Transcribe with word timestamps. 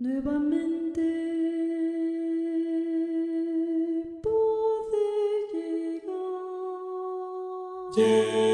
Nuevamente 0.00 1.02
pude 4.22 5.02
llegar. 5.52 6.06
Yeah. 7.96 8.47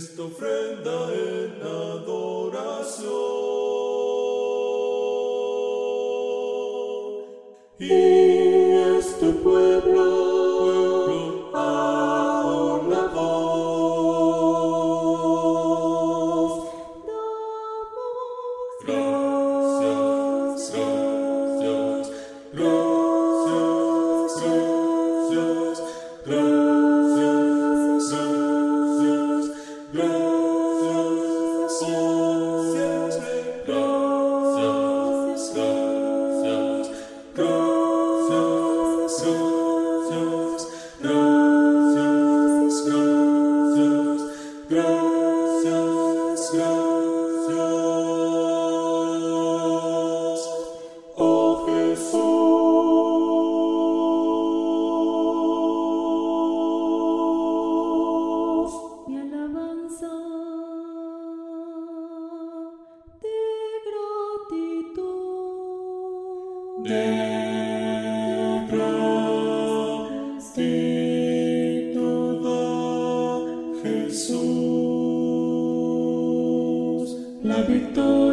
esta 0.00 0.22
ofrenda 0.22 1.12
en 1.12 1.60
adoración. 1.62 3.10
Y 7.78 8.19
Jesús, 73.82 74.40
la 77.42 77.62
victoria. 77.62 78.29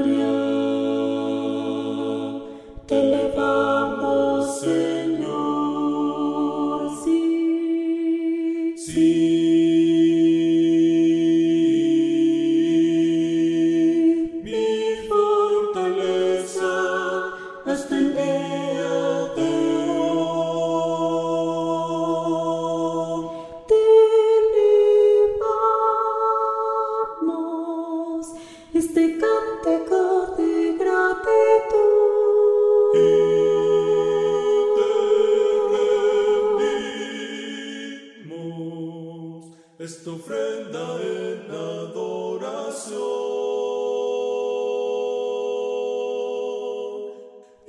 ofrenda 40.28 40.88
en 41.02 41.52
adoración. 41.52 42.98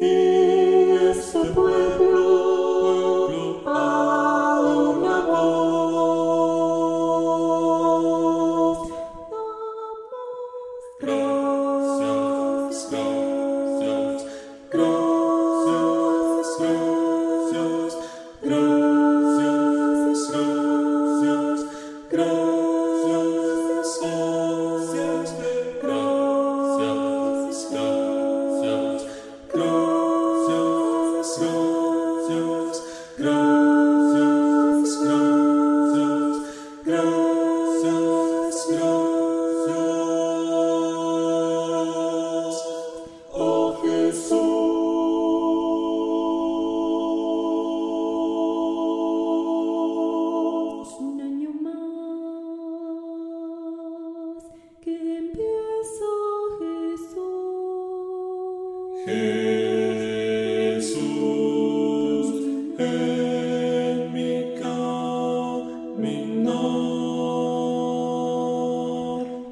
Y 0.01 1.09
este 1.11 1.39
pueblo 1.55 1.88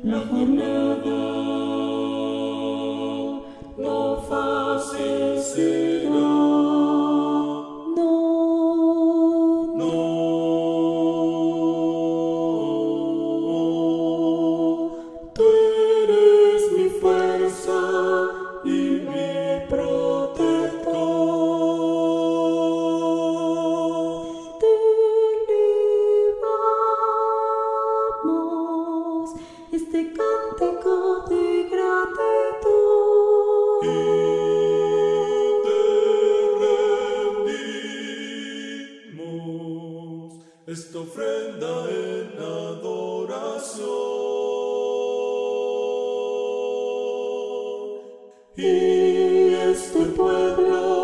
La 0.05 0.21
forma 0.31 0.56
este 29.97 30.13
cántico 30.13 31.25
de 31.29 31.69
gratitud. 31.71 32.67
Y 33.83 33.85
te 35.65 35.83
rendimos 39.07 40.33
esta 40.67 40.99
ofrenda 40.99 41.73
en 41.89 42.27
adoración. 42.39 43.87
Y 48.57 49.55
este 49.55 50.01
pueblo 50.17 50.96